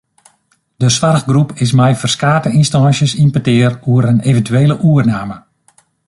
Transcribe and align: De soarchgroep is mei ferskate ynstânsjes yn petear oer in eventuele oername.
De 0.81 0.89
soarchgroep 0.97 1.49
is 1.63 1.73
mei 1.79 1.93
ferskate 2.01 2.49
ynstânsjes 2.59 3.13
yn 3.23 3.33
petear 3.35 3.73
oer 3.91 4.05
in 4.11 4.19
eventuele 4.29 4.75
oername. 4.89 5.37